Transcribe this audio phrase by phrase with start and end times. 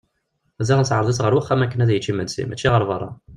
[0.67, 3.09] Ziɣen teɛreḍ-it ɣer uxxam akken ad yečč imensi mačči ɣer berra.